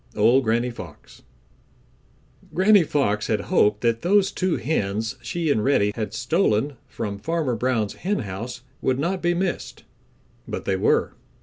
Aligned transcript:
—Old 0.15 0.43
Granny 0.45 0.71
Fox. 0.71 1.21
Granny 2.55 2.81
Fox 2.83 3.27
had 3.27 3.39
hoped 3.53 3.81
that 3.81 4.01
those 4.01 4.31
two 4.31 4.57
hens 4.57 5.15
she 5.21 5.51
and 5.51 5.63
Reddy 5.63 5.91
had 5.95 6.11
stolen 6.11 6.73
from 6.87 7.19
Farmer 7.19 7.55
Brown's 7.55 7.93
henhouse 7.93 8.63
would 8.81 8.97
not 8.97 9.21
be 9.21 9.35
missed, 9.35 9.83
but 10.47 10.65
they 10.65 10.75
were. 10.75 11.13